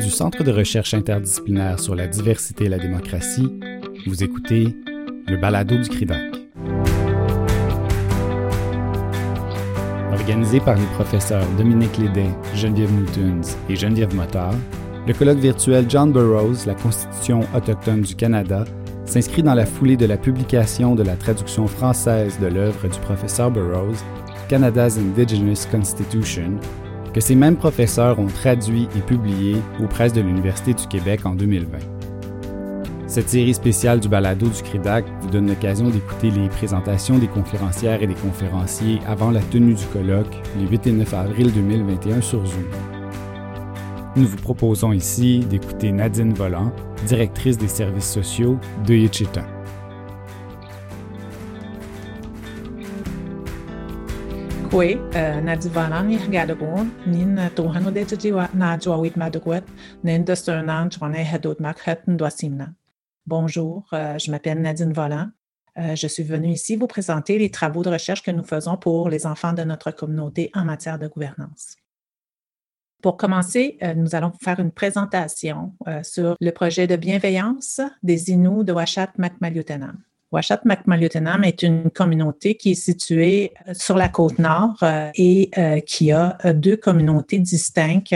[0.00, 3.48] Du Centre de recherche interdisciplinaire sur la diversité et la démocratie,
[4.06, 4.76] vous écoutez
[5.26, 6.22] le balado du CRIDAC.
[10.12, 14.54] Organisé par les professeurs Dominique Lédet, Geneviève Moutuns et Geneviève Motard,
[15.06, 18.64] le colloque virtuel John Burroughs, la Constitution autochtone du Canada,
[19.04, 23.50] s'inscrit dans la foulée de la publication de la traduction française de l'œuvre du professeur
[23.50, 24.04] Burroughs,
[24.48, 26.52] Canada's Indigenous Constitution,
[27.12, 31.34] que ces mêmes professeurs ont traduit et publié aux presses de l'Université du Québec en
[31.34, 31.78] 2020.
[33.06, 38.02] Cette série spéciale du balado du CRIDAC vous donne l'occasion d'écouter les présentations des conférencières
[38.02, 42.44] et des conférenciers avant la tenue du colloque les 8 et 9 avril 2021 sur
[42.44, 42.64] Zoom.
[44.14, 46.70] Nous vous proposons ici d'écouter Nadine Volant,
[47.06, 49.57] directrice des services sociaux de Yichitan.
[63.26, 65.30] Bonjour, euh, je m'appelle Nadine Volant.
[65.78, 69.08] Euh, je suis venue ici vous présenter les travaux de recherche que nous faisons pour
[69.08, 71.74] les enfants de notre communauté en matière de gouvernance.
[73.02, 78.64] Pour commencer, euh, nous allons faire une présentation sur le projet de bienveillance des Inuits
[78.64, 79.10] de Washat
[80.30, 85.50] Washat Makmalutenam est une communauté qui est située euh, sur la côte nord euh, et
[85.56, 88.14] euh, qui a deux communautés distinctes,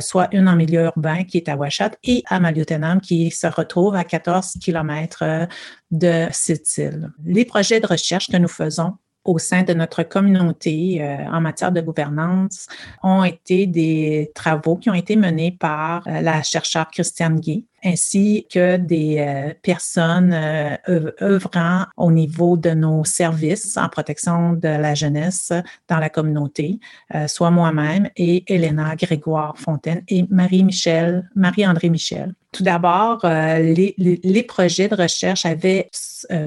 [0.00, 3.94] soit une en milieu urbain qui est à Washat et à Maliotenam qui se retrouve
[3.94, 5.48] à 14 kilomètres
[5.90, 7.10] de cette île.
[7.24, 8.94] Les projets de recherche que nous faisons
[9.24, 12.66] au sein de notre communauté en matière de gouvernance
[13.02, 18.76] ont été des travaux qui ont été menés par la chercheure Christiane Guy ainsi que
[18.76, 25.52] des euh, personnes euh, œuvrant au niveau de nos services en protection de la jeunesse
[25.88, 26.80] dans la communauté,
[27.14, 32.34] euh, soit moi-même et Elena Grégoire Fontaine et Marie-Michel, Marie-André Michel.
[32.52, 35.90] Tout d'abord, les, projets de recherche avaient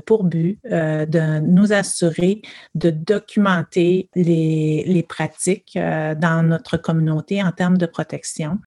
[0.06, 2.41] pour but de nous assurer
[2.75, 8.57] de documenter les pratiques dans notre communauté en termes de protection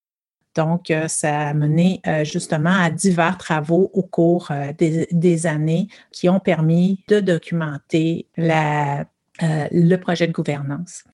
[0.55, 5.89] donc, euh, ça a mené euh, justement à divers travaux au cours euh, des, années
[6.11, 11.05] qui ont permis de documenter le projet de gouvernance.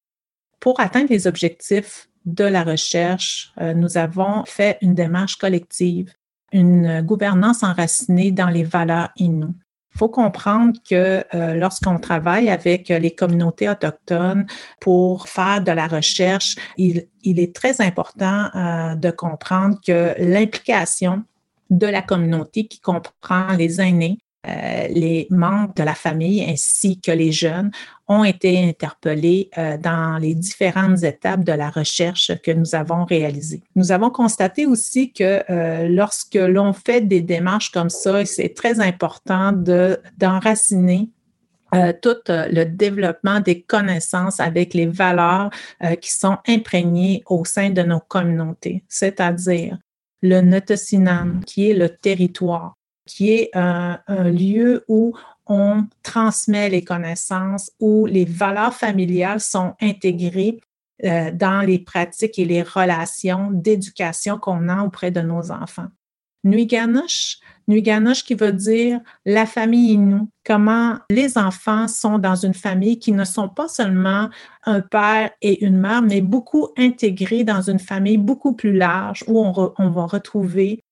[0.58, 6.12] Pour atteindre les objectifs de la recherche, nous avons fait une démarche collective,
[6.50, 9.54] une gouvernance enracinée dans les valeurs inoues.
[9.96, 14.46] Faut comprendre que euh, lorsqu'on travaille avec les communautés autochtones
[14.80, 21.24] pour faire de la recherche, il, est très important euh, de comprendre que l'implication
[21.70, 27.10] de la communauté qui comprend les aînés, euh, les membres de la famille ainsi que
[27.10, 27.70] les jeunes
[28.06, 33.62] ont été interpellés euh, dans les différentes étapes de la recherche que nous avons réalisée.
[33.74, 38.78] Nous avons constaté aussi que euh, lorsque l'on fait des démarches comme ça, c'est très
[38.80, 41.10] important d'enraciner
[42.00, 45.50] tout le développement des connaissances avec les valeurs
[46.00, 49.76] qui sont imprégnées au sein de nos communautés, c'est-à-dire
[50.22, 52.76] le Notosinam, qui est le territoire,
[53.06, 60.60] qui est un, lieu où on transmet les connaissances, où les valeurs familiales sont intégrées
[61.04, 65.88] euh, dans les pratiques et les relations d'éducation qu'on a auprès de nos enfants.
[66.44, 72.98] Nuiganosh, Nuiganosh qui veut dire la famille Innu, comment les enfants sont dans une famille
[72.98, 74.30] qui ne sont pas seulement
[74.64, 79.44] un père et une mère, mais beaucoup intégrés dans une famille beaucoup plus large où
[79.44, 80.84] on, on va retrouver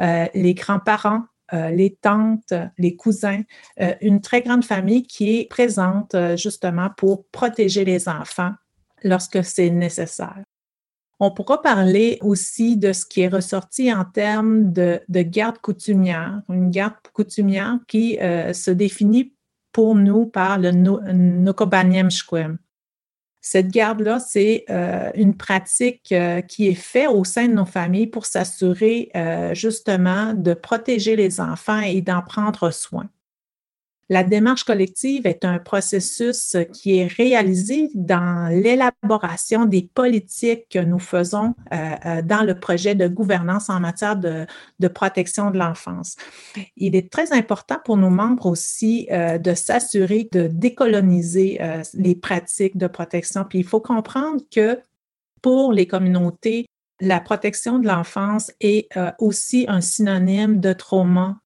[0.00, 3.42] euh, les grands-parents, euh, les tantes, les cousins,
[3.80, 8.52] euh, une très grande famille qui est présente euh, justement pour protéger les enfants
[9.02, 10.42] lorsque c'est nécessaire.
[11.20, 16.70] On pourra parler aussi de ce qui est ressorti en termes de, garde coutumière, une
[16.70, 19.32] garde coutumière qui se définit
[19.70, 22.58] pour nous par le Nokobanyem Shkwem.
[23.44, 28.06] Cette garde-là, c'est euh, une pratique euh, qui est faite au sein de nos familles
[28.06, 33.08] pour s'assurer euh, justement de protéger les enfants et d'en prendre soin.
[34.08, 40.98] La démarche collective est un processus qui est réalisé dans l'élaboration des politiques que nous
[40.98, 44.46] faisons euh, euh, dans le projet de gouvernance en matière de,
[44.88, 46.16] protection de l'enfance.
[46.76, 51.60] Il est très important pour nos membres aussi euh, de s'assurer de décoloniser
[51.94, 53.44] les pratiques de protection.
[53.48, 54.80] Puis il faut comprendre que
[55.40, 56.66] pour les communautés,
[57.00, 58.88] la protection de l'enfance est
[59.18, 61.41] aussi un synonyme de trauma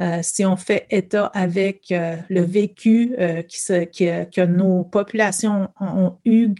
[0.00, 6.54] euh, si on fait état avec euh, le vécu euh, que nos populations ont eu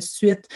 [0.00, 0.48] suite,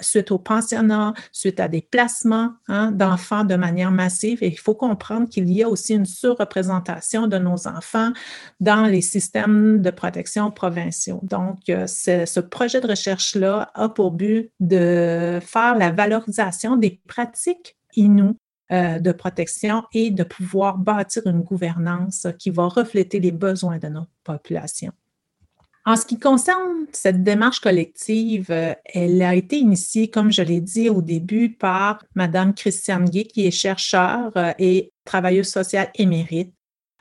[0.00, 4.40] suite au pensionnat, suite à des placements hein, d'enfants de manière massive.
[4.42, 8.10] Il faut comprendre qu'il y a aussi une surreprésentation de nos enfants
[8.58, 11.20] dans les systèmes de protection provinciaux.
[11.22, 18.36] Donc, ce projet de recherche-là a pour but de faire la valorisation des pratiques inoues
[18.72, 23.86] euh, de protection et de pouvoir bâtir une gouvernance qui va refléter les besoins de
[23.86, 24.90] notre population.
[25.84, 30.60] En ce qui concerne cette démarche collective, euh, elle a été initiée, comme je l'ai
[30.60, 36.52] dit au début, par Madame Christiane Guy, qui est chercheure euh, et travailleuse sociale émérite.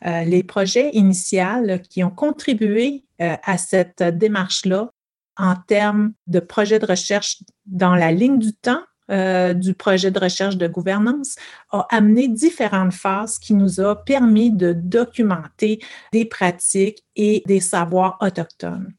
[0.04, 4.92] Les projets initiaux qui ont contribué à cette démarche-là
[5.36, 10.20] en termes de projets de recherche dans la ligne du temps euh, du projet de
[10.20, 11.36] recherche de gouvernance
[11.72, 15.80] a amené différentes phases qui nous ont permis de documenter
[16.12, 18.94] des pratiques et des savoirs autochtones.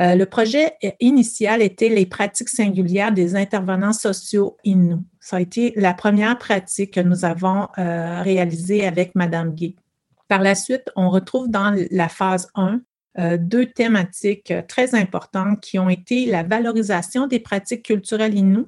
[0.00, 5.04] Euh, le projet initial était les pratiques singulières des intervenants sociaux inuits.
[5.20, 9.76] Ça a été la première pratique que nous avons euh, réalisée avec Madame Guy.
[10.28, 12.80] Par la suite, on retrouve dans la phase 1
[13.38, 18.66] deux thématiques très importantes qui ont été la valorisation des pratiques culturelles inues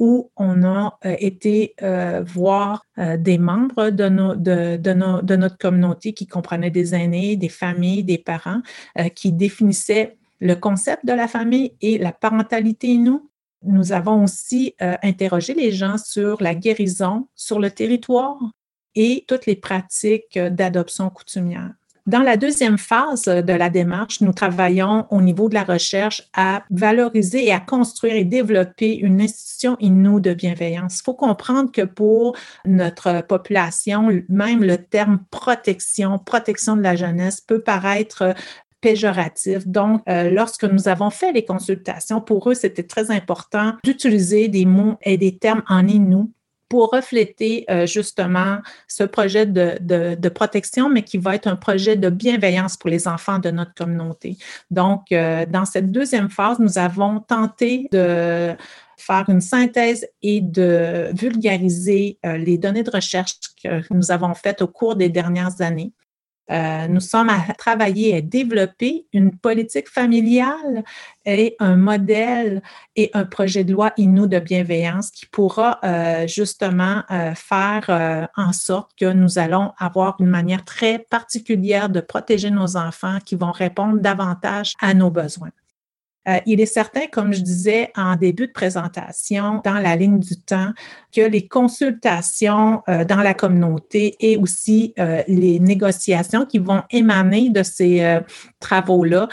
[0.00, 4.08] où on a euh, été euh, voir euh, des membres de,
[5.36, 8.62] notre communauté qui comprenaient des aînés, des familles, des parents,
[9.14, 13.30] qui définissaient le concept de la famille et la parentalité nous.
[13.62, 18.38] Nous avons aussi interrogé les gens sur la guérison sur le territoire
[18.94, 21.74] et toutes les pratiques d'adoption coutumière.
[22.10, 26.64] Dans la deuxième phase de la démarche, nous travaillons au niveau de la recherche à
[26.68, 30.98] valoriser et à construire et développer une institution inoue de bienveillance.
[30.98, 37.40] Il faut comprendre que pour notre population, même le terme protection, protection de la jeunesse
[37.40, 38.34] peut paraître
[38.80, 39.68] péjoratif.
[39.68, 44.64] Donc, euh, lorsque nous avons fait les consultations, pour eux, c'était très important d'utiliser des
[44.64, 46.32] mots et des termes en inou
[46.70, 52.08] pour refléter euh, justement ce projet de, protection, mais qui va être un projet de
[52.08, 54.38] bienveillance pour les enfants de notre communauté.
[54.70, 58.54] Donc, euh, dans cette deuxième phase, nous avons tenté de
[58.96, 64.62] faire une synthèse et de vulgariser euh, les données de recherche que nous avons faites
[64.62, 65.92] au cours des dernières années.
[66.50, 70.84] Euh, nous sommes à travailler à développer une politique familiale
[71.24, 72.62] et un modèle
[72.96, 78.52] et un projet de loi INU de bienveillance qui pourra euh, justement euh, faire en
[78.52, 83.52] sorte que nous allons avoir une manière très particulière de protéger nos enfants qui vont
[83.52, 85.50] répondre davantage à nos besoins.
[86.30, 90.36] Euh, il est certain, comme je disais en début de présentation, dans la ligne du
[90.36, 90.72] temps,
[91.14, 97.50] que les consultations euh, dans la communauté et aussi euh, les négociations qui vont émaner
[97.50, 98.20] de ces
[98.60, 99.28] travaux-là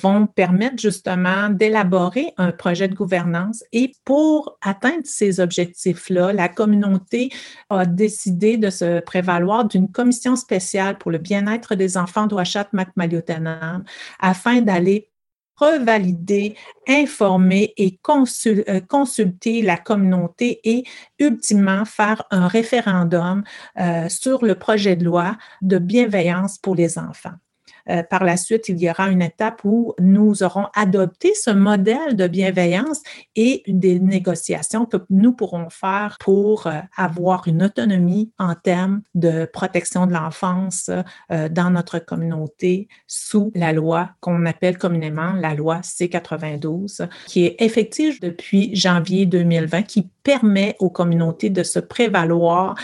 [0.00, 3.64] vont permettre justement d'élaborer un projet de gouvernance.
[3.72, 7.30] Et pour atteindre ces objectifs-là, la communauté
[7.70, 13.84] a décidé de se prévaloir d'une commission spéciale pour le bien-être des enfants d'Ouachat-Macmaliotanam
[14.20, 15.08] afin d'aller
[15.56, 16.56] revalider,
[16.88, 20.84] informer et euh, consulter la communauté et
[21.18, 23.42] ultimement faire un référendum
[23.78, 27.34] euh, sur le projet de loi de bienveillance pour les enfants.
[27.90, 32.16] Euh, par la suite, il y aura une étape où nous aurons adopté ce modèle
[32.16, 33.02] de bienveillance
[33.34, 39.48] et des négociations que nous pourrons faire pour euh, avoir une autonomie en termes de
[39.52, 40.90] protection de l'enfance
[41.32, 47.56] euh, dans notre communauté sous la loi qu'on appelle communément la loi C92, qui est
[47.60, 52.74] effective depuis janvier 2020, qui permet aux communautés de se prévaloir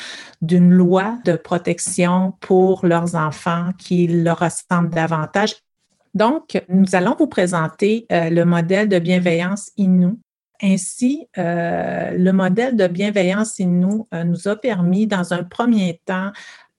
[0.43, 5.57] d'une loi de protection pour leurs enfants qui leur ressemble davantage.
[6.15, 10.13] Donc, nous allons vous présenter euh, le modèle de bienveillance Innu.
[10.63, 16.31] Ainsi, euh, le modèle de bienveillance Innu euh, nous a permis, dans un premier temps,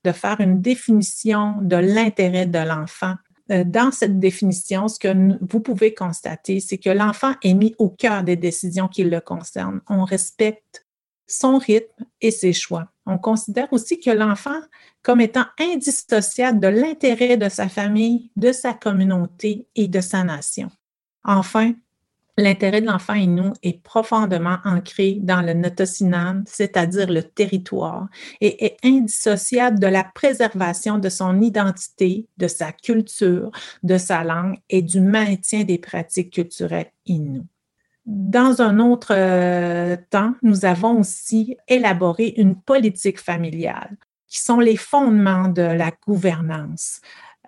[0.06, 3.16] de faire une définition de l'intérêt de l'enfant
[3.50, 8.24] dans cette définition, ce que vous pouvez constater, c'est que l'enfant est mis au cœur
[8.24, 9.82] des décisions qui le concernent.
[9.90, 10.86] On respecte
[11.28, 12.90] son rythme et ses choix.
[13.06, 14.60] On considère aussi que l'enfant
[15.02, 20.70] comme étant indissociable de l'intérêt de sa famille, de sa communauté et de sa nation.
[21.26, 21.74] Enfin,
[22.38, 28.08] L'intérêt de l'enfant nous est profondément ancré dans le notocinam, c'est-à-dire le territoire,
[28.42, 33.52] et est indissociable de la préservation de son identité, de sa culture,
[33.84, 37.46] de sa langue et du maintien des pratiques culturelles inoues.
[38.08, 43.96] Dans un autre euh, temps, nous avons aussi élaboré une politique familiale
[44.28, 47.00] qui sont les fondements de la gouvernance.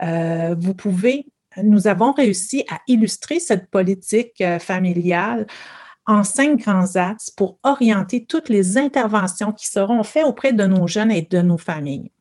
[0.03, 1.25] Euh, vous pouvez
[1.63, 5.47] nous avons réussi à illustrer cette politique euh, familiale
[6.05, 10.87] en cinq grands axes pour orienter toutes les interventions qui seront faites auprès de nos
[10.87, 12.11] jeunes et de nos familles.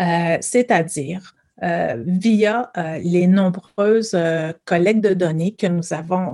[0.00, 2.72] Euh, c'est-à-dire euh, via
[3.04, 4.16] les nombreuses
[4.64, 6.32] collectes de données que nous avons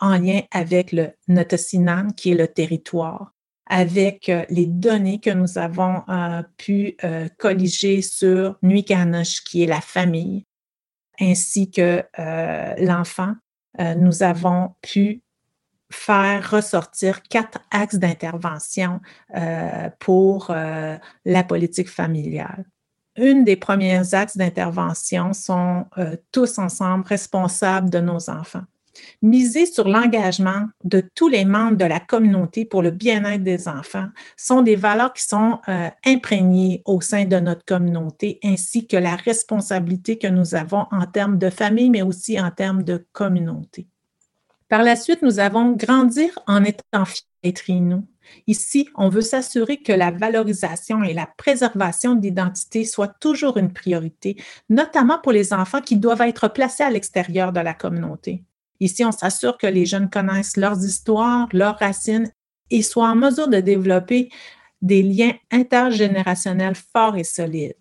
[0.00, 3.32] en lien avec le Notocinan, qui est le territoire,
[3.66, 6.02] avec les données que nous avons
[6.56, 6.96] pu
[7.38, 10.44] colliger sur Nuikanosh, qui est la famille,
[11.20, 13.34] ainsi que euh, l'enfant,
[13.80, 15.22] euh, nous avons pu
[15.90, 19.00] faire ressortir quatre axes d'intervention
[19.36, 22.64] euh, pour la politique familiale.
[23.16, 25.86] Une des premières axes d'intervention sont
[26.32, 28.64] tous ensemble responsables de nos enfants
[29.22, 34.08] miser sur l'engagement de tous les membres de la communauté pour le bien-être des enfants
[34.36, 39.16] sont des valeurs qui sont euh, imprégnées au sein de notre communauté, ainsi que la
[39.16, 43.86] responsabilité que nous avons en termes de famille, mais aussi en termes de communauté.
[44.68, 47.22] Par la suite, nous avons grandir en étant fiers
[47.68, 48.04] nous.
[48.46, 54.36] Ici, on veut s'assurer que la valorisation et la préservation d'identité soient toujours une priorité,
[54.68, 58.42] notamment pour les enfants qui doivent être placés à l'extérieur de la communauté.
[58.80, 62.30] Ici, on s'assure que les jeunes connaissent leurs histoires, leurs racines
[62.70, 64.30] et soient en mesure de développer
[64.82, 67.76] des liens intergénérationnels forts et solides.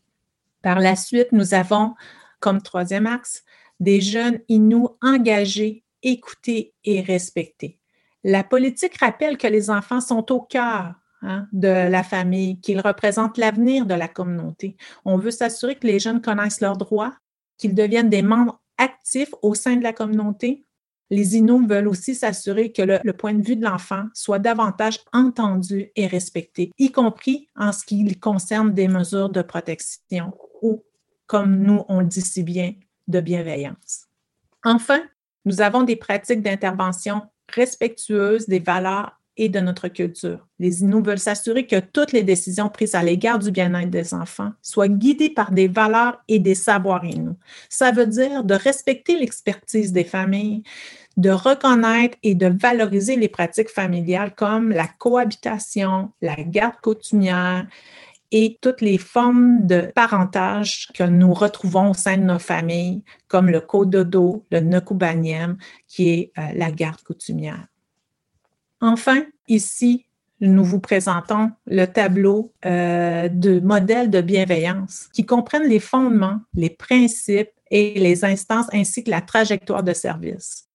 [0.61, 1.93] Par la suite, nous avons
[2.39, 3.43] comme troisième axe
[3.79, 7.79] des jeunes Inuits engagés, écoutés et respectés.
[8.23, 13.37] La politique rappelle que les enfants sont au cœur hein, de la famille, qu'ils représentent
[13.37, 14.77] l'avenir de la communauté.
[15.03, 17.13] On veut s'assurer que les jeunes connaissent leurs droits,
[17.57, 20.64] qu'ils deviennent des membres actifs au sein de la communauté
[21.09, 25.91] les Inuits veulent aussi s'assurer que le, point de vue de l'enfant soit davantage entendu
[25.95, 30.83] et respecté, y compris en ce qui concerne des mesures de protection ou,
[31.27, 32.73] comme nous on le dit si bien,
[33.07, 34.05] de bienveillance.
[34.63, 35.01] Enfin,
[35.45, 37.21] nous avons des pratiques d'intervention
[37.53, 40.47] respectueuses des valeurs et de notre culture.
[40.59, 44.51] Les Inuits veulent s'assurer que toutes les décisions prises à l'égard du bien-être des enfants
[44.61, 47.35] soient guidées par des valeurs et des savoirs Inuits.
[47.69, 50.63] Ça veut dire de respecter l'expertise des familles,
[51.17, 57.67] de reconnaître et de valoriser les pratiques familiales comme la cohabitation, la garde coutumière
[58.31, 63.49] et toutes les formes de parentage que nous retrouvons au sein de nos familles, comme
[63.49, 67.65] le cododo, le nekubanyem, qui est euh, la garde coutumière.
[68.81, 70.05] Enfin, ici,
[70.41, 76.69] nous vous présentons le tableau euh, de modèles de bienveillance qui comprennent les fondements, les
[76.69, 80.67] principes et les instances ainsi que la trajectoire de service.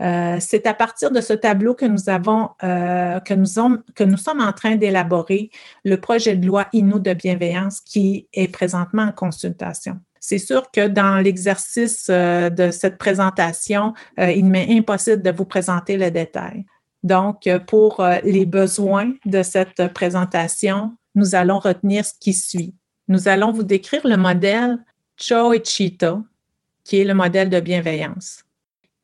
[0.00, 4.16] Euh, c'est à partir de ce tableau que nous avons, euh, que, nous que nous
[4.16, 5.50] sommes en train d'élaborer
[5.84, 10.00] le projet de loi INO de bienveillance qui est présentement en consultation.
[10.18, 16.10] C'est sûr que dans l'exercice de cette présentation, il m'est impossible de vous présenter le
[16.10, 16.64] détail.
[17.04, 22.74] Donc, euh, pour euh, les besoins de cette présentation, nous allons retenir ce qui suit.
[23.08, 24.78] Nous allons vous décrire le modèle
[25.16, 26.24] Choichito,
[26.82, 28.42] qui est le modèle de bienveillance.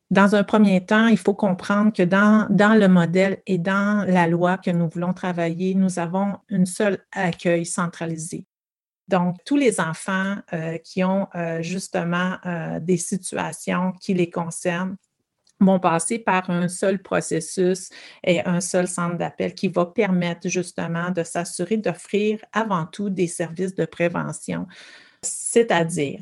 [0.09, 4.57] Dans un premier temps, il faut comprendre que dans, le modèle et dans la loi
[4.57, 8.45] que nous voulons travailler, nous avons un seul accueil centralisé.
[9.07, 11.27] Donc, tous les enfants euh, qui ont
[11.61, 12.37] justement
[12.81, 14.97] des situations qui les concernent
[15.61, 17.89] vont passer par un seul processus
[18.23, 23.27] et un seul centre d'appel qui va permettre justement de s'assurer d'offrir avant tout des
[23.27, 24.67] services de prévention,
[25.21, 26.21] c'est-à-dire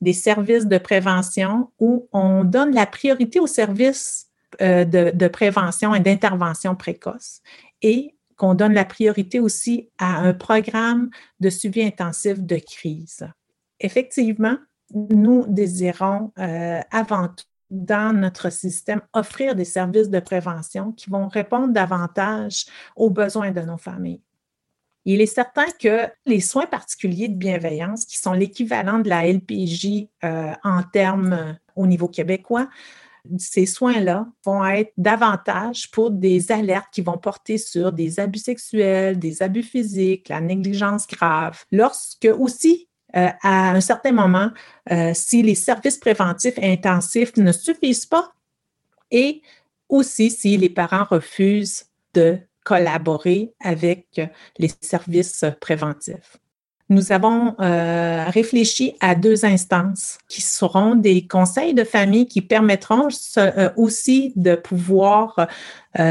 [0.00, 4.28] des services de prévention où on donne la priorité aux services
[4.62, 7.42] euh, de, prévention et d'intervention précoce
[7.82, 13.28] et qu'on donne la priorité aussi à un programme de suivi intensif de crise.
[13.80, 14.56] Effectivement,
[14.94, 21.28] nous désirons euh, avant tout dans notre système, offrir des services de prévention qui vont
[21.28, 24.22] répondre davantage aux besoins de nos familles.
[25.04, 30.08] Il est certain que les soins particuliers de bienveillance, qui sont l'équivalent de la LPJ
[30.24, 32.68] euh, en termes euh, au niveau québécois,
[33.36, 39.18] ces soins-là vont être davantage pour des alertes qui vont porter sur des abus sexuels,
[39.18, 41.62] des abus physiques, la négligence grave.
[41.70, 44.50] Lorsque aussi euh, à un certain moment,
[44.90, 48.32] euh, si les services préventifs intensifs ne suffisent pas
[49.10, 49.40] et
[49.88, 54.20] aussi si les parents refusent de collaborer avec
[54.58, 56.36] les services préventifs.
[56.90, 63.08] Nous avons euh, réfléchi à deux instances qui seront des conseils de famille qui permettront
[63.76, 65.48] aussi de pouvoir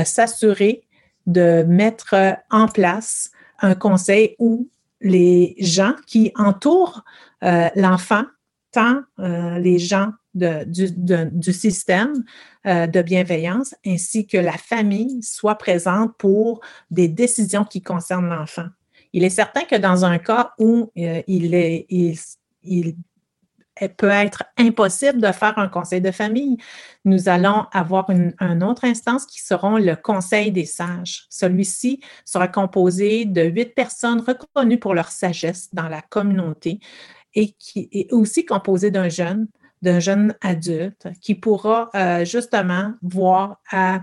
[0.03, 0.83] s'assurer
[1.27, 2.15] de mettre
[2.49, 4.67] en place un conseil où
[5.01, 7.03] les gens qui entourent
[7.43, 8.23] euh, l'enfant,
[8.71, 12.23] tant les gens du, système
[12.65, 16.59] de bienveillance ainsi que la famille soient présentes pour
[16.91, 18.67] des décisions qui concernent l'enfant.
[19.13, 22.95] Il est certain que dans un cas où il, est, il
[23.97, 26.57] peut être impossible de faire un conseil de famille.
[27.05, 31.25] Nous allons avoir une, autre instance qui seront le conseil des sages.
[31.29, 36.79] Celui-ci sera composé de huit personnes reconnues pour leur sagesse dans la communauté
[37.33, 39.47] et qui est aussi composé d'un jeune,
[39.81, 44.01] d'un jeune adulte qui pourra euh, justement voir à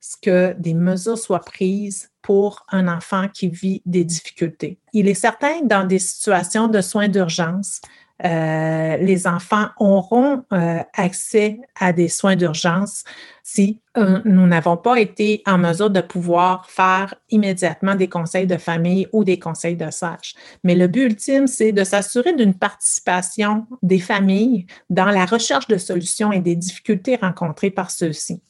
[0.00, 4.78] ce que des mesures soient prises pour un enfant qui vit des difficultés.
[4.92, 7.80] Il est certain dans des situations de soins d'urgence,
[8.24, 13.02] euh, les enfants auront euh, accès à des soins d'urgence
[13.42, 18.56] si euh, nous n'avons pas été en mesure de pouvoir faire immédiatement des conseils de
[18.56, 20.34] famille ou des conseils de sages.
[20.62, 25.76] Mais le but ultime, c'est de s'assurer d'une participation des familles dans la recherche de
[25.76, 28.40] solutions et des difficultés rencontrées par ceux-ci.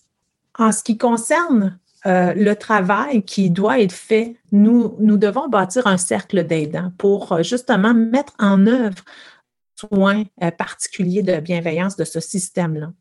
[0.59, 5.97] En ce qui concerne le travail qui doit être fait, nous, nous devons bâtir un
[5.97, 9.03] cercle d'aidants pour justement mettre en œuvre
[9.77, 12.93] soins euh, particuliers de bienveillance de ce système-là.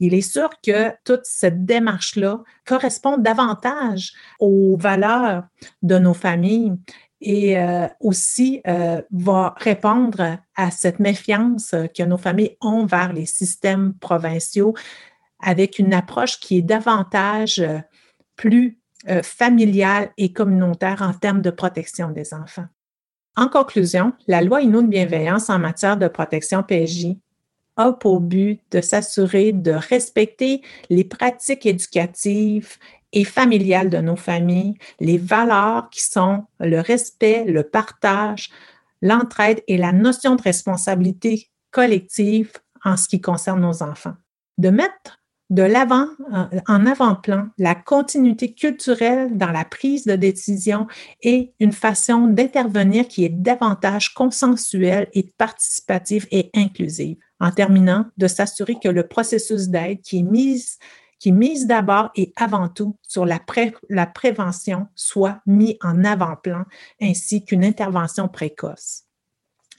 [0.00, 5.44] Il est sûr que toute cette démarche-là correspond davantage aux valeurs
[5.82, 6.72] de nos familles
[7.20, 13.26] et euh, aussi euh, va répondre à cette méfiance que nos familles ont vers les
[13.26, 14.74] systèmes provinciaux
[15.40, 17.62] avec une approche qui est davantage
[18.36, 18.78] plus
[19.22, 22.66] familiale et communautaire en termes de protection des enfants.
[23.36, 27.16] En conclusion, la loi Inno de bienveillance en matière de protection PJ
[27.76, 32.76] a pour but de s'assurer de respecter les pratiques éducatives
[33.12, 38.50] et familiales de nos familles, les valeurs qui sont le respect, le partage,
[39.02, 42.52] l'entraide et la notion de responsabilité collective
[42.84, 44.14] en ce qui concerne nos enfants.
[44.58, 45.23] De mettre
[45.54, 46.08] de l'avant,
[46.66, 50.88] en avant-plan, la continuité culturelle dans la prise de décision
[51.22, 57.18] et une façon d'intervenir qui est davantage consensuelle et participative et inclusive.
[57.38, 62.96] En terminant, de s'assurer que le processus d'aide qui est mise d'abord et avant tout
[63.02, 63.38] sur la
[64.08, 66.64] prévention soit mis en avant-plan
[67.00, 69.04] ainsi qu'une intervention précoce.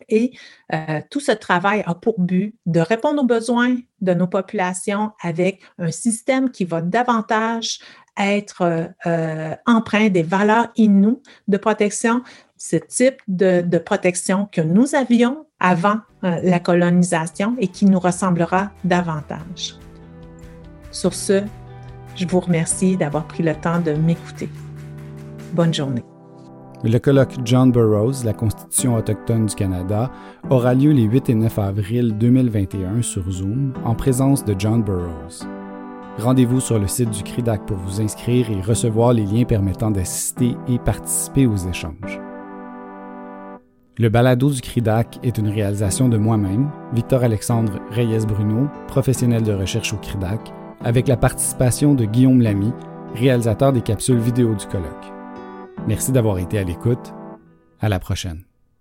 [0.09, 0.31] Et
[0.73, 5.61] euh, tout ce travail a pour but de répondre aux besoins de nos populations avec
[5.79, 7.79] un système qui va davantage
[8.17, 12.21] être euh, empreint des valeurs inoues de protection,
[12.57, 18.71] ce type de, protection que nous avions avant euh, la colonisation et qui nous ressemblera
[18.83, 19.75] davantage.
[20.91, 21.43] Sur ce,
[22.15, 24.49] je vous remercie d'avoir pris le temps de m'écouter.
[25.53, 26.14] Bonne journée.
[26.87, 30.11] Le colloque John Burroughs, la Constitution autochtone du Canada,
[30.51, 35.47] aura lieu les 8 et 9 avril 2021 sur Zoom en présence de John Burroughs.
[36.19, 40.55] Rendez-vous sur le site du CRIDAC pour vous inscrire et recevoir les liens permettant d'assister
[40.67, 42.21] et participer aux échanges.
[43.97, 49.97] Le balado du CRIDAC est une réalisation de moi-même, Victor-Alexandre Reyes-Bruno, professionnel de recherche au
[49.97, 52.71] CRIDAC, avec la participation de Guillaume Lamy,
[53.15, 55.14] réalisateur des capsules vidéo du colloque.
[55.87, 57.13] Merci d'avoir été à l'écoute.
[57.79, 58.43] À la prochaine.